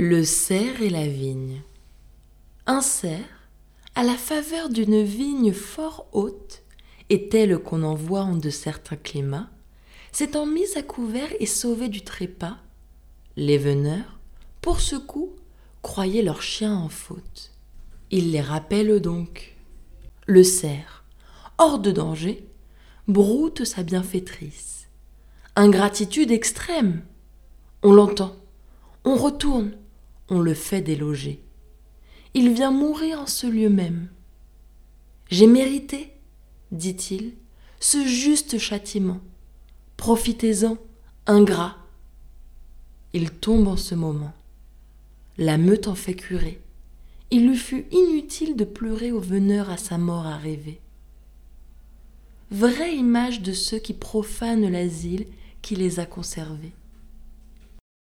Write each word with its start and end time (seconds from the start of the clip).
Le 0.00 0.22
cerf 0.22 0.80
et 0.80 0.90
la 0.90 1.08
vigne. 1.08 1.60
Un 2.66 2.82
cerf, 2.82 3.48
à 3.96 4.04
la 4.04 4.14
faveur 4.14 4.68
d'une 4.68 5.02
vigne 5.02 5.52
fort 5.52 6.06
haute, 6.12 6.62
et 7.10 7.28
telle 7.28 7.58
qu'on 7.58 7.82
en 7.82 7.96
voit 7.96 8.20
en 8.20 8.36
de 8.36 8.48
certains 8.48 8.94
climats, 8.94 9.50
s'étant 10.12 10.46
mis 10.46 10.76
à 10.76 10.82
couvert 10.82 11.28
et 11.40 11.46
sauvé 11.46 11.88
du 11.88 12.02
trépas, 12.02 12.58
les 13.34 13.58
veneurs, 13.58 14.20
pour 14.60 14.78
ce 14.78 14.94
coup, 14.94 15.32
croyaient 15.82 16.22
leurs 16.22 16.42
chiens 16.42 16.76
en 16.76 16.88
faute. 16.88 17.50
Il 18.12 18.30
les 18.30 18.40
rappelle 18.40 19.00
donc. 19.00 19.56
Le 20.26 20.44
cerf, 20.44 21.02
hors 21.58 21.80
de 21.80 21.90
danger, 21.90 22.46
broute 23.08 23.64
sa 23.64 23.82
bienfaitrice. 23.82 24.86
Ingratitude 25.56 26.30
extrême. 26.30 27.02
On 27.82 27.92
l'entend, 27.92 28.36
on 29.04 29.16
retourne, 29.16 29.72
on 30.28 30.40
le 30.40 30.54
fait 30.54 30.80
déloger. 30.80 31.42
Il 32.34 32.52
vient 32.52 32.70
mourir 32.70 33.20
en 33.20 33.26
ce 33.26 33.46
lieu 33.46 33.68
même. 33.68 34.08
J'ai 35.30 35.46
mérité, 35.46 36.12
dit-il, 36.72 37.34
ce 37.80 38.06
juste 38.06 38.58
châtiment. 38.58 39.20
Profitez-en, 39.96 40.78
ingrat. 41.26 41.76
Il 43.12 43.30
tombe 43.30 43.68
en 43.68 43.76
ce 43.76 43.94
moment. 43.94 44.32
La 45.38 45.58
meute 45.58 45.88
en 45.88 45.94
fait 45.94 46.14
curer. 46.14 46.60
Il 47.30 47.46
lui 47.46 47.56
fut 47.56 47.86
inutile 47.90 48.56
de 48.56 48.64
pleurer 48.64 49.12
aux 49.12 49.20
veneurs 49.20 49.70
à 49.70 49.76
sa 49.76 49.98
mort 49.98 50.26
arrivée. 50.26 50.80
Vraie 52.50 52.96
image 52.96 53.42
de 53.42 53.52
ceux 53.52 53.78
qui 53.78 53.92
profanent 53.92 54.70
l'asile 54.70 55.26
qui 55.60 55.76
les 55.76 56.00
a 56.00 56.06
conservés. 56.06 56.72